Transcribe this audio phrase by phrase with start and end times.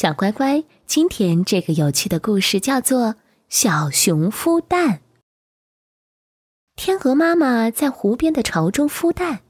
[0.00, 3.14] 小乖乖，今天这个有趣的故事叫做
[3.48, 4.88] 《小熊孵蛋》。
[6.76, 9.40] 天鹅妈妈在湖边的巢中孵蛋，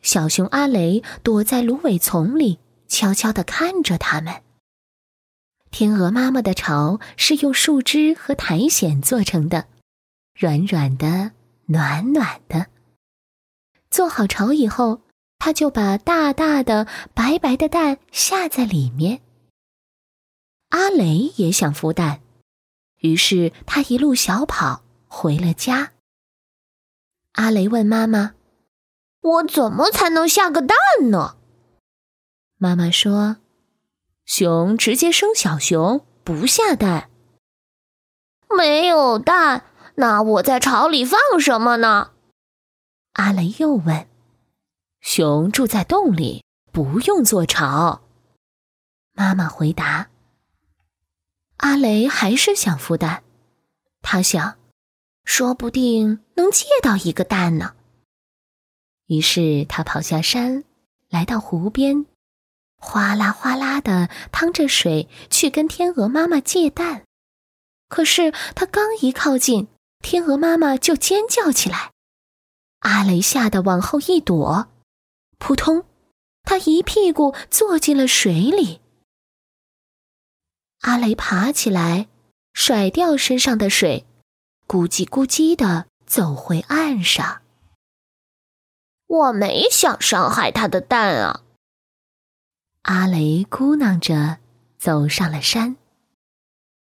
[0.00, 4.40] 小熊阿雷躲在芦苇丛里，悄悄地看着它们。
[5.70, 9.66] 天鹅妈妈的巢是用树枝和苔藓做成的，
[10.34, 11.32] 软软的，
[11.66, 12.68] 暖暖的。
[13.90, 15.02] 做好巢以后，
[15.38, 19.20] 它就把大大的、白白的蛋下在里面。
[20.78, 22.20] 阿雷也想孵蛋，
[22.98, 25.90] 于是他一路小跑回了家。
[27.32, 28.34] 阿雷问妈妈
[29.20, 30.76] ：“我怎么才能下个蛋
[31.10, 31.36] 呢？”
[32.58, 33.38] 妈妈说
[34.24, 37.10] ：“熊直接生小熊，不下蛋。”
[38.56, 39.64] 没有蛋，
[39.96, 42.12] 那我在巢里放什么呢？
[43.14, 44.06] 阿雷又问
[45.02, 48.02] ：“熊住在洞里，不用做巢。”
[49.12, 50.10] 妈妈回答。
[51.58, 53.22] 阿雷还是想孵蛋，
[54.00, 54.56] 他想，
[55.24, 57.74] 说不定能借到一个蛋呢。
[59.06, 60.62] 于是他跑下山，
[61.08, 62.06] 来到湖边，
[62.76, 67.04] 哗啦哗啦的趟着水去跟天鹅妈妈借蛋。
[67.88, 69.66] 可是他刚一靠近，
[70.00, 71.90] 天鹅妈妈就尖叫起来，
[72.80, 74.68] 阿雷吓得往后一躲，
[75.38, 75.84] 扑通，
[76.44, 78.80] 他一屁股坐进了水里。
[80.82, 82.08] 阿雷爬起来，
[82.52, 84.06] 甩掉身上的水，
[84.66, 87.42] 咕叽咕叽的走回岸上。
[89.06, 91.42] 我没想伤害他的蛋啊！
[92.82, 94.38] 阿雷咕囔着
[94.78, 95.76] 走上了山。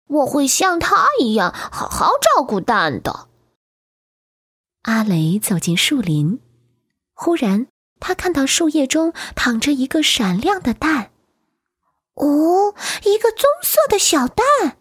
[0.08, 3.28] 我会像他一样好好照顾蛋的。
[4.84, 6.40] 阿雷走进树林，
[7.14, 7.68] 忽然
[8.00, 11.12] 他看到树叶中躺着一个闪亮的蛋。
[12.16, 14.78] 哦，一个棕色的小蛋。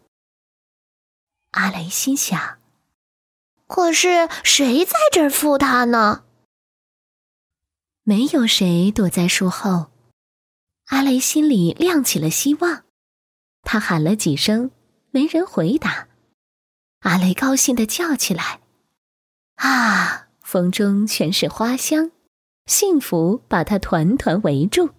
[1.52, 2.58] 阿雷心想
[3.68, 6.25] ：“可是谁在这儿孵它呢？”
[8.03, 9.92] 没有谁躲在树后。
[10.86, 12.84] 阿雷心里亮起了希望，
[13.62, 14.70] 他喊了几声，
[15.10, 16.09] 没人回答。
[17.00, 18.60] 阿雷高兴的叫起来
[19.56, 20.28] ：“啊！
[20.41, 22.10] 风中全是花香，
[22.66, 24.91] 幸福把他团团围住。”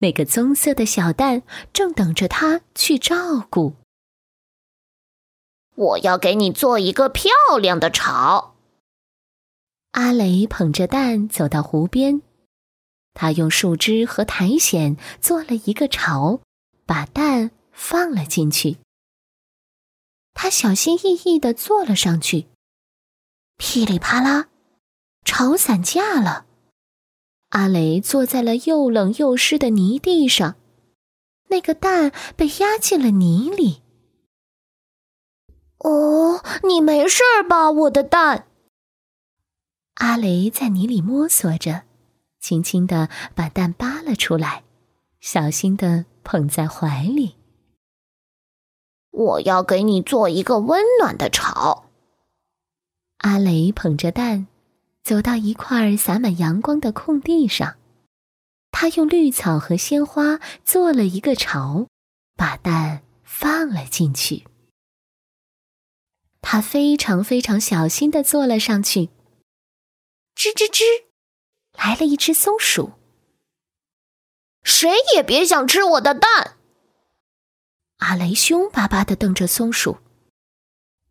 [0.00, 3.76] 那个棕色的小蛋正等着他去照顾。
[5.74, 8.56] 我要给你做一个漂亮的巢。
[9.92, 12.22] 阿雷捧着蛋走到湖边，
[13.14, 16.40] 他用树枝和苔藓做了一个巢，
[16.86, 18.78] 把蛋放了进去。
[20.32, 22.46] 他小心翼翼地坐了上去，
[23.56, 24.48] 噼里啪啦，
[25.24, 26.46] 巢散架了。
[27.50, 30.56] 阿雷坐在了又冷又湿的泥地上，
[31.48, 33.82] 那个蛋被压进了泥里。
[35.78, 38.46] 哦，你没事吧，我的蛋？
[39.94, 41.82] 阿雷在泥里摸索着，
[42.38, 44.62] 轻轻的把蛋扒了出来，
[45.20, 47.34] 小心的捧在怀里。
[49.10, 51.86] 我要给你做一个温暖的巢。
[53.18, 54.46] 阿雷捧着蛋。
[55.02, 57.76] 走到一块洒满阳光的空地上，
[58.70, 61.88] 他用绿草和鲜花做了一个巢，
[62.36, 64.46] 把蛋放了进去。
[66.42, 69.10] 他非常非常小心的坐了上去。
[70.36, 70.84] 吱吱吱，
[71.76, 72.92] 来了一只松鼠。
[74.62, 76.56] 谁也别想吃我的蛋！
[77.98, 79.98] 阿雷凶巴巴的瞪着松鼠。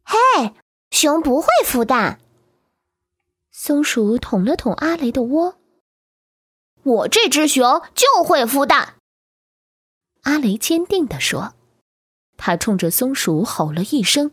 [0.04, 0.56] 嘿，
[0.90, 2.20] 熊不会孵蛋。
[3.62, 5.60] 松鼠捅了捅阿雷的窝，
[6.82, 8.96] 我这只熊就会孵蛋。
[10.22, 11.56] 阿雷坚定地说。
[12.38, 14.32] 他冲着松鼠吼了一声，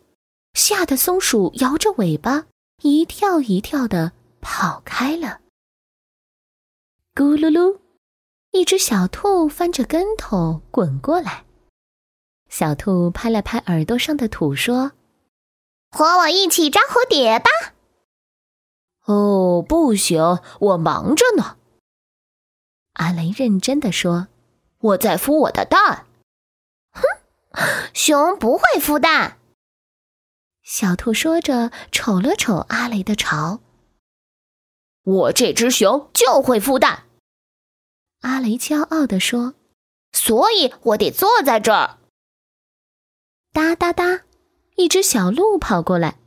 [0.54, 2.47] 吓得松鼠摇着尾巴，
[2.82, 5.41] 一跳一跳的跑开了。
[7.12, 7.81] 咕噜噜，
[8.53, 11.45] 一只小兔翻着跟头滚过来。
[12.48, 14.92] 小兔拍了拍耳朵上的土，说
[15.91, 17.50] ：“和我一起抓蝴蝶吧。”
[19.06, 21.56] 哦，不行，我忙着呢。
[22.94, 24.28] 阿雷认真的说
[24.78, 26.06] ：“我在孵我的蛋。”
[26.92, 27.03] 哼，
[27.94, 29.38] 熊不会孵蛋。
[30.62, 33.60] 小兔说着，瞅了瞅阿雷的巢。
[35.04, 37.04] 我这只熊就会孵蛋。
[38.22, 39.54] 阿雷骄傲的说
[40.12, 41.98] ：“所以我得坐在这儿。”
[43.54, 44.24] 哒哒哒，
[44.74, 46.18] 一只小鹿跑过来。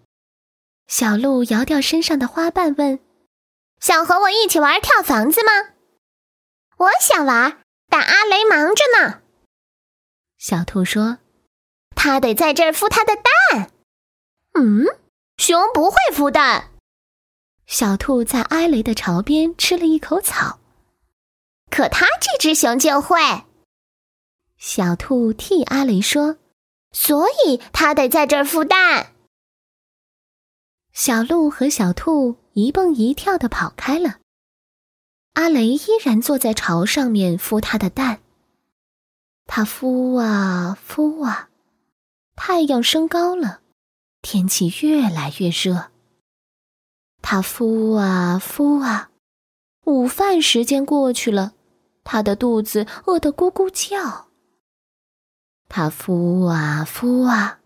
[0.89, 2.99] 小鹿摇掉身上的花瓣，问
[3.79, 5.75] ：“想和我一起玩跳房子吗
[6.77, 9.21] ？”“我想玩，但阿雷忙着呢。”
[10.39, 11.19] 小兔说
[11.95, 13.71] ：“它得在这儿孵它的蛋。”
[14.59, 14.87] 嗯，
[15.37, 16.71] 熊不会孵蛋。
[17.67, 20.59] 小兔在阿雷的巢边吃了一口草，
[21.69, 23.19] 可它这只熊就会。
[24.57, 26.39] 小兔替阿雷说
[26.91, 29.13] ：“所以它得在这儿孵蛋。”
[30.99, 34.17] 小鹿和小兔一蹦一跳的跑开了。
[35.31, 38.19] 阿雷依然坐在巢上面孵它的蛋。
[39.45, 41.47] 它孵啊孵啊，
[42.35, 43.61] 太阳升高了，
[44.21, 45.89] 天气越来越热。
[47.21, 49.09] 它孵啊孵啊，
[49.85, 51.53] 午饭时间过去了，
[52.03, 54.27] 它的肚子饿得咕咕叫。
[55.69, 57.61] 它孵啊孵啊，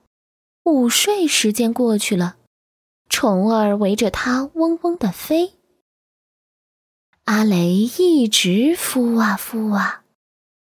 [0.66, 2.38] 午睡时间过去了，
[3.10, 5.54] 虫儿围着它嗡嗡的飞。
[7.26, 10.04] 阿雷一直孵啊孵啊，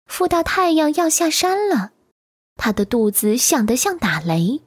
[0.09, 1.93] 孵到太阳要下山了，
[2.57, 4.63] 他的肚子响得像打雷。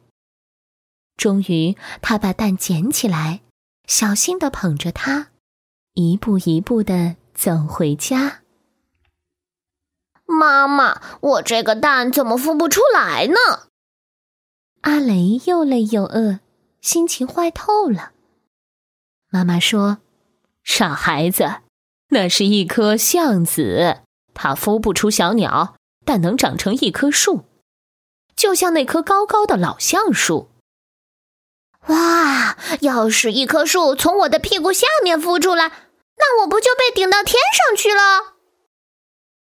[1.16, 3.42] 终于，他把蛋捡起来。
[3.88, 5.30] 小心的捧着它，
[5.94, 8.42] 一步一步的走回家。
[10.26, 13.70] 妈妈，我这个蛋怎么孵不出来呢？
[14.82, 16.42] 阿雷又累又饿，
[16.82, 18.12] 心情坏透了。
[19.30, 20.00] 妈妈说
[20.64, 21.62] ：“傻孩子，
[22.10, 24.02] 那是一颗橡子，
[24.34, 25.76] 它孵不出小鸟，
[26.06, 27.46] 但能长成一棵树，
[28.36, 30.50] 就像那棵高高的老橡树。”
[31.88, 32.58] 哇！
[32.82, 35.70] 要是一棵树从我的屁股下面孵出来，
[36.18, 38.36] 那我不就被顶到天上去了？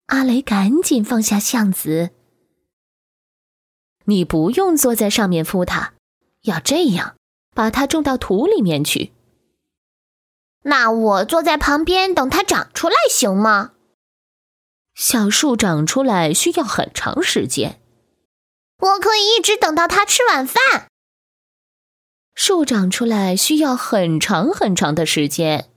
[0.07, 2.11] 阿雷赶紧放下橡子。
[4.05, 5.95] 你不用坐在上面孵它，
[6.49, 7.15] 要这样，
[7.55, 9.13] 把它种到土里面去。
[10.65, 13.73] 那我坐在旁边等它长出来行吗？
[14.95, 17.81] 小树长出来需要很长时间。
[18.81, 20.89] 我可以一直等到它吃晚饭。
[22.35, 25.71] 树长出来需要很长很长的时间，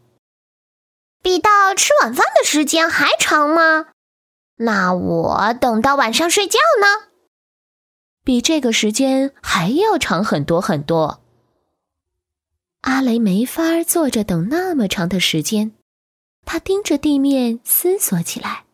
[1.22, 3.88] 比到吃晚饭的时间还长吗？
[4.58, 7.11] 那我等到晚上睡觉呢？
[8.24, 11.22] 比这个时间还要长很多很多。
[12.82, 15.72] 阿雷没法坐着等那么长的时间，
[16.46, 18.66] 他盯着地面思索起来。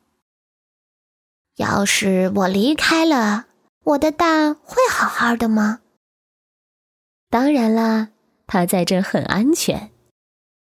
[1.55, 3.47] 要是我离开了，
[3.83, 5.81] 我的蛋会好好的吗？
[7.29, 8.09] 当然啦，
[8.45, 9.91] 他在这很安全。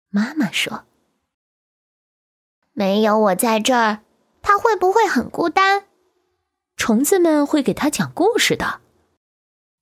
[0.09, 0.85] 妈妈说
[2.73, 4.01] ：“没有我在这儿，
[4.41, 5.85] 他会不会很孤单？
[6.89, 8.81] 虫子们会给他讲故事的。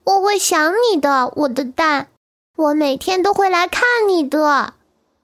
[0.04, 2.09] 我会想你的，我的蛋。
[2.57, 4.74] 我每天都会来看你的。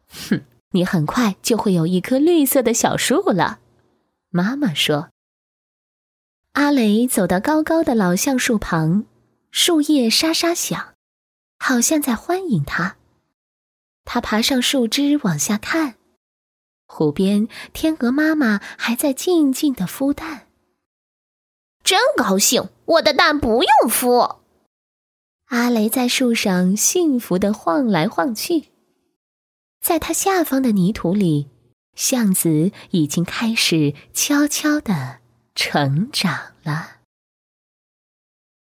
[0.07, 3.59] 哼，你很快就会有一棵绿色的小树了。”
[4.31, 5.09] 妈妈说。
[6.53, 9.03] 阿雷走到高高的老橡树旁，
[9.51, 10.93] 树叶沙沙响。
[11.59, 12.95] 好像在欢迎他。
[14.05, 15.95] 他爬上树枝往下看，
[16.87, 20.42] 湖边天鹅妈妈还在静静的孵蛋。
[21.83, 24.37] 真高兴，我的蛋不用孵。
[25.47, 28.69] 阿雷在树上幸福的晃来晃去，
[29.81, 31.49] 在它下方的泥土里，
[31.93, 35.19] 橡子已经开始悄悄的
[35.53, 36.92] 成长了。